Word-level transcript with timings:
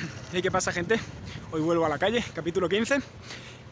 ¿Y 0.32 0.42
qué 0.42 0.50
pasa 0.50 0.72
gente? 0.72 1.00
Hoy 1.50 1.60
vuelvo 1.60 1.84
a 1.84 1.88
la 1.88 1.98
calle, 1.98 2.24
capítulo 2.34 2.68
15 2.68 2.98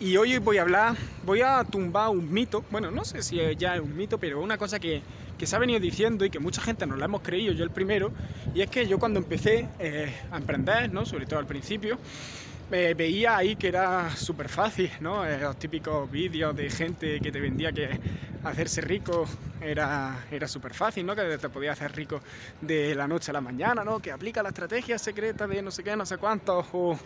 y 0.00 0.17
hoy 0.17 0.39
voy 0.39 0.58
a 0.58 0.62
hablar, 0.62 0.97
voy 1.23 1.43
a 1.43 1.65
tumbar 1.65 2.11
un 2.11 2.31
mito, 2.33 2.65
bueno, 2.71 2.91
no 2.91 3.04
sé 3.04 3.23
si 3.23 3.37
ya 3.57 3.75
es 3.75 3.81
un 3.81 3.97
mito, 3.97 4.18
pero 4.18 4.41
una 4.41 4.56
cosa 4.56 4.78
que, 4.78 5.02
se 5.41 5.56
ha 5.56 5.58
venido 5.58 5.80
diciendo 5.80 6.25
y 6.25 6.30
que 6.30 6.38
mucha 6.38 6.62
gente 6.62 6.86
nos 6.86 6.99
la 6.99 7.06
hemos 7.06 7.22
creído, 7.22 7.52
yo 7.52 7.64
el 7.64 7.70
primero, 7.70 8.12
y 8.54 8.61
es 8.61 8.70
que 8.70 8.86
yo 8.86 8.98
cuando 8.98 9.18
empecé 9.18 9.68
eh, 9.79 10.14
a 10.30 10.36
emprender, 10.36 10.93
¿no? 10.93 11.04
sobre 11.04 11.27
todo 11.27 11.41
al 11.41 11.46
principio, 11.46 11.98
eh, 12.71 12.95
veía 12.95 13.37
ahí 13.37 13.57
que 13.57 13.69
era 13.69 14.11
súper 14.16 14.48
fácil, 14.48 14.91
¿no? 15.00 15.25
Eh, 15.25 15.39
los 15.39 15.59
típicos 15.59 16.11
vídeos 16.11 16.55
de 16.55 16.71
gente 16.71 17.21
que 17.21 17.32
te 17.32 17.41
vendía 17.41 17.73
que 17.73 17.98
hacerse 18.43 18.80
rico 18.80 19.29
era, 19.61 20.27
era 20.30 20.46
súper 20.46 20.75
fácil, 20.75 21.04
¿no? 21.07 21.17
Que 21.17 21.39
te 21.39 21.49
podía 21.50 21.73
hacer 21.73 21.93
rico 21.95 22.23
de 22.61 22.95
la 22.95 23.09
noche 23.09 23.31
a 23.31 23.35
la 23.35 23.41
mañana, 23.41 23.85
¿no? 23.85 24.00
Que 24.00 24.12
aplica 24.12 24.43
la 24.43 24.50
estrategia 24.50 24.99
secreta 24.99 25.46
de 25.46 25.62
no 25.62 25.71
sé 25.71 25.82
qué, 25.82 25.96
no 25.96 26.07
sé 26.07 26.18
cuántos, 26.18 26.67
o, 26.73 26.99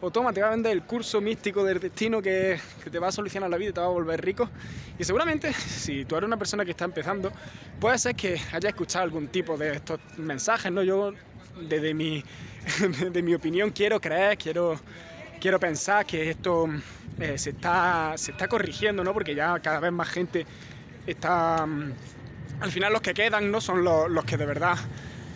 o 0.00 0.10
toma, 0.10 0.32
te 0.32 0.40
va 0.42 0.48
a 0.48 0.50
vender 0.50 0.72
el 0.72 0.84
curso 0.84 1.20
místico 1.20 1.64
del 1.64 1.78
destino 1.78 2.20
que, 2.22 2.58
que, 2.82 2.90
te 2.90 2.98
va 2.98 3.08
a 3.08 3.12
solucionar 3.12 3.50
la 3.50 3.56
vida 3.56 3.70
y 3.70 3.72
te 3.72 3.80
va 3.80 3.86
a 3.86 3.90
volver 3.90 4.20
rico. 4.24 4.50
Y 4.98 5.04
seguramente, 5.04 5.52
si 5.52 6.04
tú 6.06 6.16
eres 6.16 6.26
una 6.26 6.36
persona 6.38 6.64
que 6.64 6.72
está 6.72 6.84
empezando, 6.84 7.32
puede 7.78 7.98
ser 7.98 8.14
que 8.16 8.40
haya 8.52 8.68
escuchado 8.70 9.04
algún 9.04 9.28
tipo 9.28 9.56
de 9.56 9.72
estos 9.76 10.00
mensajes, 10.16 10.72
¿no? 10.72 10.82
Yo, 10.82 11.12
desde 11.60 11.94
mi, 11.94 12.24
desde 13.00 13.22
mi 13.22 13.34
opinión, 13.34 13.70
quiero 13.70 14.00
creer, 14.00 14.38
quiero 14.38 14.78
quiero 15.42 15.58
pensar 15.58 16.06
que 16.06 16.30
esto 16.30 16.68
eh, 17.18 17.36
se, 17.36 17.50
está, 17.50 18.12
se 18.16 18.30
está 18.30 18.46
corrigiendo, 18.46 19.02
¿no? 19.02 19.12
Porque 19.12 19.34
ya 19.34 19.58
cada 19.58 19.80
vez 19.80 19.90
más 19.90 20.08
gente 20.08 20.46
está... 21.04 21.66
Mm, 21.66 21.92
al 22.60 22.70
final 22.70 22.92
los 22.92 23.02
que 23.02 23.12
quedan 23.12 23.50
no 23.50 23.60
son 23.60 23.82
los, 23.82 24.24
que 24.24 24.36
de 24.36 24.46
verdad 24.46 24.76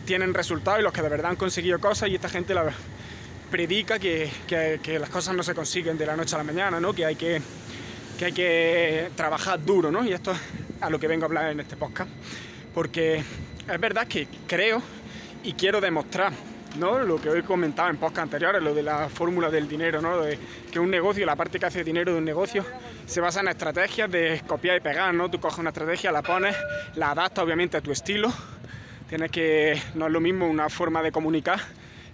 tienen 0.05 0.33
resultados 0.33 0.79
y 0.79 0.85
los 0.85 0.93
que 0.93 1.03
de 1.03 1.09
verdad 1.09 1.33
han 1.33 1.37
conseguido 1.37 1.81
cosas 1.81 2.09
y 2.09 2.15
esta 2.15 2.29
gente 2.29 2.55
predica 3.51 3.99
que, 3.99 4.31
que, 4.47 4.99
las 5.01 5.11
cosas 5.11 5.35
no 5.35 5.43
se 5.43 5.57
consiguen 5.57 5.99
de 5.99 6.07
la 6.07 6.17
noche 6.17 6.37
a 6.37 6.39
la 6.39 6.45
mañana, 6.45 6.79
¿no? 6.79 6.93
Que 6.93 7.05
hay 7.05 7.17
que, 7.17 7.43
que 8.17 8.27
hay 8.27 8.33
que 8.33 9.11
trabajar 9.17 9.65
duro, 9.65 9.91
¿no? 9.91 10.05
Y 10.05 10.13
esto 10.13 10.31
es 10.31 10.39
a 10.81 10.89
lo 10.89 11.01
que 11.01 11.09
vengo 11.09 11.25
a 11.25 11.27
hablar 11.27 11.51
en 11.51 11.59
este 11.59 11.77
podcast. 11.77 12.09
Porque 12.73 13.17
es 13.17 13.81
verdad 13.81 14.07
que 14.07 14.29
creo 14.47 14.81
y 15.47 15.53
quiero 15.53 15.81
demostrar 15.81 16.33
¿no? 16.77 16.99
Lo 16.99 17.21
que 17.21 17.31
hoy 17.31 17.43
comentaba 17.43 17.89
en 17.89 17.97
podcast 17.97 18.25
anteriores, 18.25 18.63
lo 18.63 18.75
de 18.75 18.83
la 18.83 19.09
fórmula 19.09 19.49
del 19.49 19.67
dinero, 19.67 20.03
¿no? 20.03 20.21
De 20.21 20.39
que 20.71 20.79
un 20.79 20.91
negocio, 20.91 21.25
la 21.25 21.37
parte 21.37 21.59
que 21.59 21.67
hace 21.67 21.83
dinero 21.83 22.13
de 22.13 22.19
un 22.19 22.25
negocio, 22.25 22.65
se 23.07 23.21
basa 23.21 23.41
en 23.41 23.49
estrategias 23.49 24.11
de 24.11 24.43
copiar 24.47 24.77
y 24.77 24.81
pegar, 24.81 25.15
¿no? 25.15 25.31
Tú 25.31 25.41
coges 25.41 25.59
una 25.59 25.71
estrategia, 25.71 26.13
la 26.13 26.21
pones, 26.21 26.55
la 26.97 27.13
adaptas 27.13 27.45
obviamente 27.45 27.79
a 27.79 27.81
tu 27.81 27.93
estilo. 27.93 28.31
Tienes 29.09 29.31
que, 29.31 29.81
no 29.95 30.07
es 30.07 30.13
lo 30.13 30.21
mismo 30.21 30.47
una 30.49 30.69
forma 30.69 31.03
de 31.03 31.13
comunicar 31.13 31.61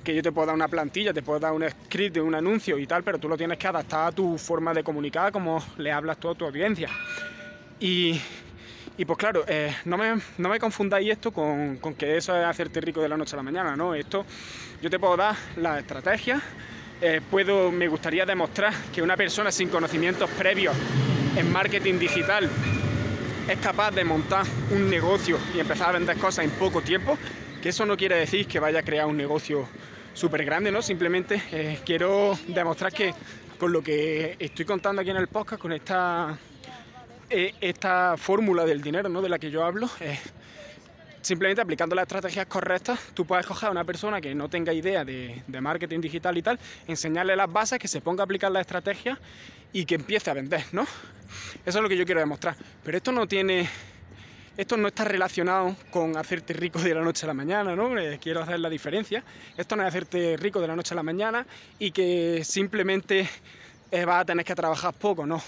que 0.04 0.14
yo 0.14 0.22
te 0.22 0.30
puedo 0.30 0.46
dar 0.46 0.54
una 0.54 0.68
plantilla, 0.68 1.12
te 1.12 1.22
puedo 1.22 1.40
dar 1.40 1.52
un 1.52 1.68
script 1.68 2.14
de 2.14 2.20
un 2.20 2.34
anuncio 2.34 2.78
y 2.78 2.86
tal, 2.86 3.02
pero 3.02 3.18
tú 3.18 3.28
lo 3.28 3.36
tienes 3.36 3.58
que 3.58 3.66
adaptar 3.66 4.08
a 4.08 4.12
tu 4.12 4.36
forma 4.36 4.74
de 4.74 4.84
comunicar, 4.84 5.32
como 5.32 5.64
le 5.78 5.90
hablas 5.90 6.18
tú 6.18 6.28
a 6.28 6.34
tu 6.34 6.44
audiencia. 6.44 6.88
Y, 7.80 8.20
y 8.96 9.04
pues 9.04 9.18
claro, 9.18 9.44
eh, 9.46 9.74
no, 9.84 9.96
me, 9.96 10.14
no, 10.38 10.48
me, 10.48 10.58
confundáis 10.58 11.10
esto 11.10 11.32
con, 11.32 11.78
que 11.96 12.16
eso 12.16 12.36
es 12.36 12.44
hacerte 12.44 12.80
rico 12.80 13.00
de 13.00 13.08
la 13.08 13.16
noche 13.16 13.34
a 13.34 13.38
la 13.38 13.42
mañana, 13.42 13.74
¿no? 13.74 13.94
Esto 13.94 14.26
yo 14.82 14.90
te 14.90 14.98
puedo 14.98 15.16
dar 15.16 15.34
la 15.56 15.78
estrategia, 15.78 16.40
eh, 17.00 17.20
puedo, 17.30 17.72
me 17.72 17.88
gustaría 17.88 18.26
demostrar 18.26 18.74
que 18.92 19.00
una 19.00 19.16
persona 19.16 19.50
sin 19.50 19.68
conocimientos 19.68 20.28
previos 20.30 20.76
en 21.36 21.50
marketing 21.50 21.98
digital 21.98 22.50
es 23.48 23.58
capaz 23.58 23.90
de 23.92 24.04
montar 24.04 24.44
un 24.70 24.88
negocio 24.90 25.38
y 25.54 25.60
empezar 25.60 25.88
a 25.88 25.92
vender 25.92 26.16
cosas 26.18 26.44
en 26.44 26.50
poco 26.52 26.82
tiempo, 26.82 27.16
que 27.62 27.70
eso 27.70 27.86
no 27.86 27.96
quiere 27.96 28.16
decir 28.16 28.46
que 28.46 28.60
vaya 28.60 28.80
a 28.80 28.82
crear 28.82 29.06
un 29.06 29.16
negocio 29.16 29.68
súper 30.12 30.44
grande, 30.44 30.70
¿no? 30.70 30.82
Simplemente 30.82 31.42
eh, 31.50 31.78
quiero 31.84 32.38
demostrar 32.46 32.92
que 32.92 33.14
con 33.58 33.72
lo 33.72 33.82
que 33.82 34.36
estoy 34.38 34.64
contando 34.64 35.00
aquí 35.00 35.10
en 35.10 35.16
el 35.16 35.28
podcast, 35.28 35.62
con 35.62 35.72
esta 35.72 36.38
eh, 37.34 37.54
esta 37.62 38.18
fórmula 38.18 38.66
del 38.66 38.82
dinero 38.82 39.08
¿no? 39.08 39.22
de 39.22 39.30
la 39.30 39.38
que 39.38 39.50
yo 39.50 39.64
hablo, 39.64 39.88
eh, 40.00 40.18
simplemente 41.22 41.62
aplicando 41.62 41.94
las 41.94 42.02
estrategias 42.02 42.44
correctas, 42.44 43.00
tú 43.14 43.24
puedes 43.24 43.46
coger 43.46 43.70
a 43.70 43.72
una 43.72 43.84
persona 43.84 44.20
que 44.20 44.34
no 44.34 44.50
tenga 44.50 44.70
idea 44.74 45.02
de, 45.02 45.42
marketing 45.48 46.00
digital 46.02 46.36
y 46.36 46.42
tal, 46.42 46.58
enseñarle 46.86 47.34
las 47.34 47.50
bases, 47.50 47.78
que 47.78 47.88
se 47.88 48.02
ponga 48.02 48.22
a 48.22 48.24
aplicar 48.24 48.52
la 48.52 48.60
estrategia 48.60 49.18
y 49.72 49.86
que 49.86 49.94
empiece 49.94 50.30
a 50.30 50.34
vender, 50.34 50.62
¿no? 50.72 50.82
Eso 51.64 51.78
es 51.78 51.82
lo 51.82 51.88
que 51.88 51.96
yo 51.96 52.04
quiero 52.04 52.20
demostrar. 52.20 52.54
Pero 52.84 52.98
esto 52.98 53.12
no 53.12 53.26
tiene 53.26 53.66
esto 54.58 54.76
no 54.76 54.88
está 54.88 55.04
relacionado 55.04 55.74
con 55.90 56.18
hacerte 56.18 56.52
rico 56.52 56.78
de 56.80 56.94
la 56.94 57.00
noche 57.00 57.24
a 57.24 57.28
la 57.28 57.34
mañana, 57.34 57.74
¿no? 57.74 57.98
Eh, 57.98 58.18
quiero 58.20 58.42
hacer 58.42 58.60
la 58.60 58.68
diferencia. 58.68 59.24
Esto 59.56 59.74
no 59.74 59.84
es 59.84 59.88
hacerte 59.88 60.36
rico 60.36 60.60
de 60.60 60.68
la 60.68 60.76
noche 60.76 60.92
a 60.92 60.96
la 60.96 61.02
mañana 61.02 61.46
y 61.78 61.92
que 61.92 62.44
simplemente 62.44 63.26
vas 63.90 64.20
a 64.20 64.24
tener 64.26 64.44
que 64.44 64.54
trabajar 64.54 64.92
poco, 64.92 65.24
¿no? 65.24 65.42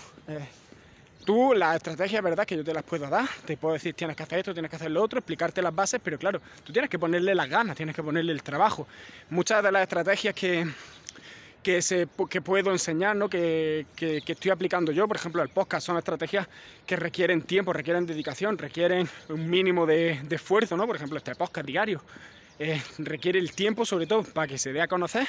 Tú, 1.24 1.54
la 1.54 1.74
estrategia, 1.74 2.20
verdad, 2.20 2.44
que 2.44 2.56
yo 2.56 2.62
te 2.62 2.74
las 2.74 2.82
puedo 2.82 3.08
dar, 3.08 3.26
te 3.46 3.56
puedo 3.56 3.72
decir 3.72 3.94
tienes 3.94 4.14
que 4.14 4.22
hacer 4.24 4.40
esto, 4.40 4.52
tienes 4.52 4.68
que 4.68 4.76
hacer 4.76 4.90
lo 4.90 5.02
otro, 5.02 5.18
explicarte 5.18 5.62
las 5.62 5.74
bases, 5.74 5.98
pero 6.04 6.18
claro, 6.18 6.40
tú 6.62 6.72
tienes 6.72 6.90
que 6.90 6.98
ponerle 6.98 7.34
las 7.34 7.48
ganas, 7.48 7.76
tienes 7.76 7.96
que 7.96 8.02
ponerle 8.02 8.32
el 8.32 8.42
trabajo. 8.42 8.86
Muchas 9.30 9.62
de 9.62 9.72
las 9.72 9.82
estrategias 9.82 10.34
que, 10.34 10.66
que, 11.62 11.80
se, 11.80 12.06
que 12.28 12.42
puedo 12.42 12.70
enseñar, 12.70 13.16
¿no? 13.16 13.30
que, 13.30 13.86
que, 13.96 14.22
estoy 14.26 14.50
aplicando 14.50 14.92
yo, 14.92 15.08
por 15.08 15.16
ejemplo, 15.16 15.42
el 15.42 15.48
podcast, 15.48 15.86
son 15.86 15.96
estrategias 15.96 16.46
que 16.86 16.96
requieren 16.96 17.41
tiempo, 17.41 17.72
requieren 17.72 18.04
dedicación, 18.04 18.58
requieren 18.58 19.08
un 19.30 19.48
mínimo 19.48 19.86
de, 19.86 20.20
esfuerzo, 20.30 20.76
¿no? 20.76 20.86
por 20.86 20.96
ejemplo, 20.96 21.16
este 21.16 21.34
podcast 21.34 21.66
diario. 21.66 22.02
Eh, 22.56 22.80
requiere 22.98 23.41
el 23.41 23.52
tiempo 23.52 23.84
sobre 23.84 24.06
todo 24.06 24.22
para 24.22 24.46
que 24.46 24.58
se 24.58 24.72
dé 24.72 24.80
a 24.80 24.86
conocer, 24.86 25.26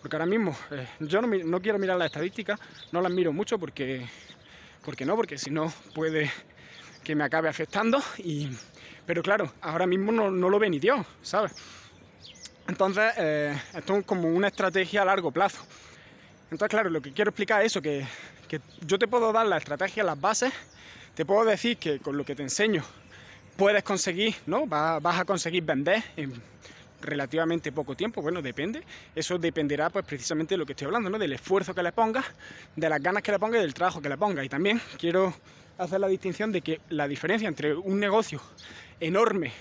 porque 0.00 0.14
ahora 0.14 0.26
mismo 0.26 0.56
eh, 0.70 0.86
yo 1.00 1.20
no, 1.20 1.26
no 1.26 1.60
quiero 1.60 1.76
mirar 1.76 1.96
las 1.96 2.06
estadísticas, 2.06 2.60
no 2.92 3.00
las 3.00 3.10
miro 3.10 3.32
mucho 3.32 3.58
porque 3.58 4.06
¿Por 4.84 4.96
qué 4.96 5.04
no? 5.04 5.16
Porque 5.16 5.38
si 5.38 5.50
no 5.50 5.72
puede 5.94 6.30
que 7.04 7.14
me 7.14 7.24
acabe 7.24 7.48
afectando. 7.48 8.02
Y... 8.18 8.48
Pero 9.06 9.22
claro, 9.22 9.50
ahora 9.62 9.86
mismo 9.86 10.12
no, 10.12 10.30
lo 10.30 10.58
ve 10.58 10.68
ni 10.68 10.78
Dios, 10.78 11.06
¿sabes? 11.22 11.52
Entonces, 12.68 13.14
eh, 13.16 13.58
esto 13.74 13.96
es 13.96 14.04
como 14.04 14.28
una 14.28 14.48
estrategia 14.48 15.00
a 15.00 15.04
largo 15.06 15.30
plazo. 15.30 15.64
Entonces, 16.50 16.68
claro, 16.68 16.90
lo 16.90 17.00
que 17.00 17.12
quiero 17.12 17.30
explicar 17.30 17.62
es 17.62 17.72
eso, 17.72 17.80
que, 17.80 18.06
yo 18.86 18.98
te 18.98 19.08
puedo 19.08 19.32
dar 19.32 19.46
la 19.46 19.56
estrategia, 19.56 20.04
las 20.04 20.20
bases, 20.20 20.52
te 21.14 21.24
puedo 21.24 21.46
decir 21.46 21.78
que 21.78 21.98
con 22.00 22.18
lo 22.18 22.24
que 22.24 22.34
te 22.34 22.42
enseño 22.42 22.84
puedes 23.56 23.82
conseguir, 23.82 24.34
¿no? 24.44 24.66
Vas, 24.66 25.02
vas 25.02 25.20
a 25.20 25.24
conseguir 25.24 25.62
vender 25.62 26.02
en 26.16 26.32
relativamente 27.00 27.72
poco 27.72 27.94
tiempo, 27.94 28.22
bueno, 28.22 28.42
depende, 28.42 28.82
eso 29.14 29.38
dependerá 29.38 29.90
pues 29.90 30.04
precisamente 30.04 30.54
de 30.54 30.58
lo 30.58 30.66
que 30.66 30.72
estoy 30.72 30.86
hablando, 30.86 31.10
¿no? 31.10 31.18
Del 31.18 31.32
esfuerzo 31.32 31.74
que 31.74 31.82
le 31.82 31.92
pongas, 31.92 32.24
de 32.74 32.88
las 32.88 33.00
ganas 33.00 33.22
que 33.22 33.32
le 33.32 33.38
pongas 33.38 33.58
y 33.58 33.62
del 33.62 33.74
trabajo 33.74 34.00
que 34.00 34.08
le 34.08 34.16
pongas. 34.16 34.44
Y 34.44 34.48
también 34.48 34.80
quiero 34.98 35.34
hacer 35.78 36.00
la 36.00 36.08
distinción 36.08 36.52
de 36.52 36.60
que 36.60 36.80
la 36.90 37.06
diferencia 37.06 37.48
entre 37.48 37.74
un 37.74 38.00
negocio 38.00 38.40
enorme, 39.00 39.52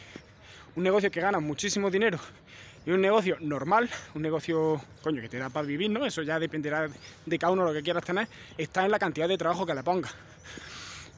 un 0.75 0.83
negocio 0.83 1.11
que 1.11 1.21
gana 1.21 1.39
muchísimo 1.39 1.89
dinero 1.89 2.19
y 2.85 2.91
un 2.91 3.01
negocio 3.01 3.37
normal, 3.39 3.89
un 4.15 4.21
negocio, 4.21 4.81
coño, 5.03 5.21
que 5.21 5.29
te 5.29 5.37
da 5.37 5.49
para 5.49 5.67
vivir, 5.67 5.89
¿no? 5.89 6.05
Eso 6.05 6.23
ya 6.23 6.39
dependerá 6.39 6.87
de 7.25 7.39
cada 7.39 7.53
uno 7.53 7.65
lo 7.65 7.73
que 7.73 7.83
quieras 7.83 8.03
tener, 8.03 8.27
está 8.57 8.85
en 8.85 8.91
la 8.91 8.99
cantidad 8.99 9.27
de 9.27 9.37
trabajo 9.37 9.65
que 9.65 9.75
le 9.75 9.83
pongas. 9.83 10.13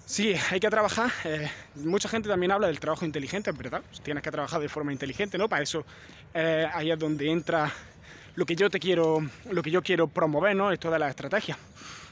Sí, 0.09 0.33
hay 0.49 0.59
que 0.59 0.71
trabajar. 0.71 1.11
Eh, 1.23 1.47
mucha 1.75 2.09
gente 2.09 2.27
también 2.27 2.51
habla 2.51 2.65
del 2.65 2.79
trabajo 2.79 3.05
inteligente, 3.05 3.51
¿verdad? 3.51 3.83
Tienes 4.01 4.23
que 4.23 4.31
trabajar 4.31 4.59
de 4.59 4.67
forma 4.67 4.91
inteligente, 4.91 5.37
¿no? 5.37 5.47
Para 5.47 5.61
eso 5.61 5.85
eh, 6.33 6.67
ahí 6.73 6.89
es 6.89 6.97
donde 6.97 7.29
entra 7.29 7.71
lo 8.33 8.43
que 8.43 8.55
yo 8.55 8.71
te 8.71 8.79
quiero, 8.79 9.21
lo 9.51 9.61
que 9.61 9.69
yo 9.69 9.83
quiero 9.83 10.07
promover, 10.07 10.55
¿no? 10.55 10.71
Esto 10.71 10.89
de 10.89 10.97
la 10.97 11.09
estrategia. 11.09 11.59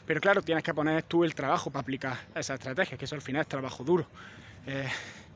Pero 0.06 0.22
claro, 0.22 0.44
tienes 0.44 0.64
que 0.64 0.76
poner 0.76 1.02
tú 1.04 1.24
el 1.24 1.34
trabajo 1.34 1.72
para 1.72 1.82
aplicar 1.82 2.20
esa 2.36 2.54
estrategia, 2.54 3.00
que 3.00 3.06
eso 3.06 3.16
al 3.16 3.24
final 3.24 3.42
es 3.42 3.48
trabajo 3.48 3.84
duro. 3.84 4.06
Eh, 4.68 4.88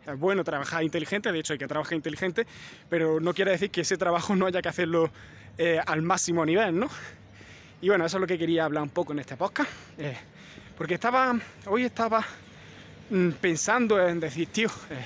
es 0.05 0.19
bueno 0.19 0.43
trabajar 0.43 0.83
inteligente, 0.83 1.31
de 1.31 1.39
hecho 1.39 1.53
hay 1.53 1.59
que 1.59 1.67
trabajar 1.67 1.93
inteligente, 1.93 2.45
pero 2.87 3.19
no 3.19 3.33
quiere 3.33 3.49
decir 3.49 3.71
que 3.71 3.81
ese 3.81 3.97
trabajo 3.97 4.35
no 4.35 4.45
haya 4.45 4.61
que 4.61 4.69
hacerlo 4.69 5.09
al 5.87 6.03
máximo 6.03 6.45
nivel, 6.45 6.79
¿no? 6.79 6.89
Y 7.81 7.89
bueno, 7.89 8.05
eso 8.05 8.17
es 8.17 8.21
lo 8.21 8.27
que 8.27 8.37
quería 8.37 8.65
hablar 8.65 8.83
un 8.83 8.89
poco 8.89 9.13
en 9.13 9.19
este 9.19 9.35
podcast. 9.35 9.69
porque 10.77 10.93
estaba, 10.93 11.35
hoy 11.65 11.85
estaba 11.85 12.23
pensando 13.39 14.07
en 14.07 14.19
decir, 14.19 14.47
tío, 14.47 14.69
eh, 14.89 15.05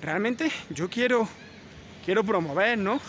realmente 0.00 0.50
yo 0.70 0.88
quiero, 0.88 1.28
quiero 2.04 2.24
promover, 2.24 2.78
¿no? 2.78 3.00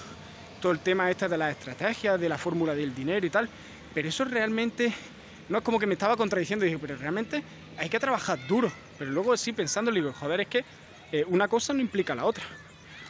Todo 0.59 0.71
el 0.73 0.81
tema 0.81 1.09
este 1.09 1.27
de 1.27 1.37
las 1.37 1.51
estrategias, 1.51 2.19
de 2.19 2.29
la 2.29 2.37
fórmula 2.37 2.75
del 2.75 2.93
dinero 2.93 3.25
y 3.25 3.31
tal, 3.31 3.49
pero 3.93 4.09
eso 4.09 4.25
realmente 4.25 4.93
no 5.49 5.57
es 5.57 5.63
como 5.63 5.79
que 5.79 5.87
me 5.87 5.93
estaba 5.93 6.15
contradiciendo 6.17 6.65
y 6.65 6.69
dije, 6.69 6.79
pero 6.79 6.97
realmente 6.97 7.43
hay 7.75 7.89
que 7.89 7.99
trabajar 7.99 8.45
duro. 8.45 8.71
Pero 8.97 9.11
luego 9.11 9.35
sí 9.37 9.53
pensando, 9.53 9.91
digo, 9.91 10.13
joder, 10.13 10.41
es 10.41 10.47
que 10.47 10.65
eh, 11.11 11.23
una 11.27 11.47
cosa 11.47 11.73
no 11.73 11.81
implica 11.81 12.15
la 12.15 12.25
otra. 12.25 12.45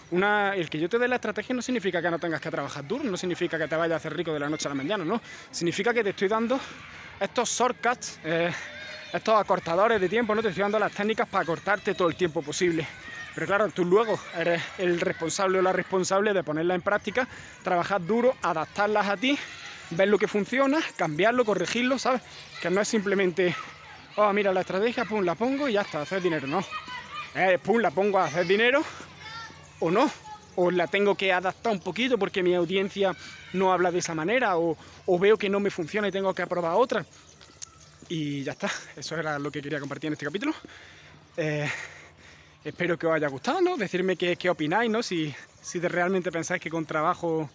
Una, 0.10 0.56
el 0.56 0.70
que 0.70 0.80
yo 0.80 0.90
te 0.90 1.00
dé 1.00 1.08
la 1.08 1.16
estrategia 1.16 1.56
no 1.56 1.62
significa 1.62 2.02
que 2.02 2.12
no 2.12 2.20
tengas 2.20 2.42
que 2.42 2.52
trabajar 2.52 2.86
duro, 2.86 3.04
no 3.04 3.18
significa 3.18 3.58
que 3.58 3.68
te 3.68 3.76
vayas 3.76 3.94
a 3.94 3.98
hacer 3.98 4.16
rico 4.16 4.34
de 4.34 4.40
la 4.40 4.50
noche 4.50 4.68
a 4.68 4.70
la 4.70 4.76
mañana, 4.76 5.06
no. 5.06 5.22
Significa 5.52 5.94
que 5.94 6.04
te 6.04 6.10
estoy 6.12 6.28
dando 6.28 6.60
estos 7.20 7.50
shortcuts, 7.50 8.20
eh, 8.24 8.52
estos 9.14 9.36
acortadores 9.36 10.00
de 10.00 10.10
tiempo, 10.10 10.34
¿no? 10.36 10.42
Te 10.42 10.50
estoy 10.50 10.62
dando 10.62 10.80
las 10.80 10.92
técnicas 10.92 11.28
para 11.28 11.46
cortarte 11.46 11.94
todo 11.94 12.08
el 12.08 12.16
tiempo 12.16 12.42
posible. 12.42 12.88
Pero 13.34 13.48
claro, 13.48 13.70
tú 13.70 13.86
luego 13.86 14.20
eres 14.38 14.62
el 14.78 15.00
responsable 15.00 15.60
o 15.60 15.62
la 15.62 15.72
responsable 15.72 16.34
de 16.34 16.44
ponerlas 16.44 16.76
en 16.76 16.82
práctica, 16.82 17.28
trabajar 17.64 18.06
duro, 18.06 18.36
adaptarlas 18.42 19.08
a 19.08 19.18
ti 19.18 19.38
ver 19.92 20.08
lo 20.08 20.18
que 20.18 20.28
funciona, 20.28 20.80
cambiarlo, 20.96 21.46
corregirlo, 21.46 22.00
¿sabes? 22.00 22.22
Que 22.62 22.70
no 22.70 22.82
es 22.82 22.88
simplemente, 22.88 23.56
oh, 24.16 24.32
mira 24.34 24.54
la 24.54 24.62
estrategia, 24.62 25.06
pum, 25.06 25.24
la 25.24 25.36
pongo 25.36 25.68
y 25.68 25.74
ya 25.74 25.82
está, 25.82 26.02
hacer 26.02 26.22
dinero, 26.22 26.48
no. 26.48 26.64
Eh, 27.36 27.60
pum, 27.62 27.80
la 27.80 27.92
pongo 27.92 28.20
a 28.20 28.26
hacer 28.26 28.46
dinero 28.46 28.82
o 29.80 29.92
no. 29.92 30.10
O 30.56 30.70
la 30.70 30.88
tengo 30.88 31.16
que 31.16 31.32
adaptar 31.32 31.72
un 31.72 31.80
poquito 31.80 32.18
porque 32.18 32.44
mi 32.44 32.54
audiencia 32.54 33.16
no 33.54 33.72
habla 33.72 33.90
de 33.90 34.00
esa 34.00 34.14
manera 34.14 34.58
o, 34.58 34.76
veo 35.20 35.38
que 35.38 35.50
no 35.50 35.62
me 35.62 35.70
funciona 35.70 36.10
y 36.10 36.12
tengo 36.12 36.34
que 36.34 36.42
aprobar 36.42 36.74
otra. 36.76 37.06
Y 38.14 38.44
ya 38.44 38.52
está, 38.52 38.70
eso 38.98 39.16
era 39.16 39.40
lo 39.40 39.50
que 39.50 39.62
quería 39.62 39.80
compartir 39.80 40.10
en 40.10 40.14
este 40.14 40.26
capítulo. 40.26 40.54
Eh, 41.38 41.66
espero 42.62 43.00
que 43.00 43.08
os 43.08 43.14
haya 43.14 43.30
gustado, 43.30 43.62
¿no? 43.62 43.78
Decirme 43.78 44.18
qué, 44.18 44.36
qué 44.36 44.50
opináis, 44.50 44.92
¿no? 44.92 45.02
Si, 45.02 45.34
si 45.62 45.80
realmente 45.80 46.30
pensáis 46.30 46.62
que 46.62 46.70
con 46.70 46.86
trabajo, 46.86 47.50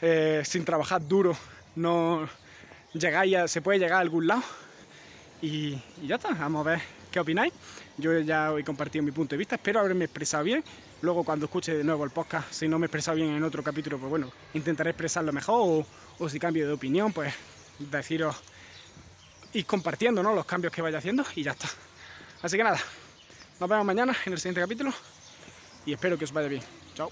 eh, 0.00 0.40
sin 0.46 0.64
trabajar 0.64 1.06
duro, 1.06 1.36
no 1.76 2.26
llegáis 2.94 3.50
se 3.50 3.60
puede 3.60 3.80
llegar 3.80 3.98
a 3.98 4.00
algún 4.00 4.28
lado. 4.28 4.42
Y, 5.42 5.78
ya 6.06 6.14
está, 6.14 6.30
vamos 6.30 6.66
a 6.66 6.70
ver 6.70 6.80
qué 7.10 7.20
opináis. 7.20 7.52
Yo 7.98 8.18
ya 8.20 8.50
he 8.58 8.64
compartido 8.64 9.04
mi 9.04 9.12
punto 9.12 9.34
de 9.34 9.40
vista, 9.40 9.56
espero 9.56 9.80
haberme 9.80 10.06
expresado 10.06 10.44
bien. 10.44 10.64
Luego 11.02 11.22
cuando 11.22 11.44
escuche 11.44 11.76
de 11.76 11.84
nuevo 11.84 12.04
el 12.04 12.10
podcast, 12.12 12.50
si 12.50 12.66
no 12.66 12.78
me 12.78 12.86
he 12.86 12.88
expresado 12.88 13.18
bien 13.18 13.28
en 13.34 13.42
otro 13.42 13.62
capítulo, 13.62 13.98
pues 13.98 14.08
bueno, 14.08 14.32
intentaré 14.54 14.88
expresarlo 14.88 15.34
mejor 15.34 15.84
o 16.18 16.28
si 16.30 16.38
cambio 16.38 16.66
de 16.66 16.72
opinión, 16.72 17.12
pues 17.12 17.34
deciros 17.78 18.42
ir 19.52 19.66
compartiendo 19.66 20.22
¿no? 20.22 20.34
los 20.34 20.44
cambios 20.44 20.72
que 20.72 20.82
vaya 20.82 20.98
haciendo 20.98 21.24
y 21.34 21.42
ya 21.42 21.52
está. 21.52 21.68
Así 22.42 22.56
que 22.56 22.64
nada, 22.64 22.80
nos 23.60 23.68
vemos 23.68 23.84
mañana 23.84 24.16
en 24.26 24.32
el 24.32 24.38
siguiente 24.38 24.60
capítulo 24.60 24.92
y 25.86 25.92
espero 25.92 26.18
que 26.18 26.24
os 26.24 26.32
vaya 26.32 26.48
bien. 26.48 26.62
Chao. 26.94 27.10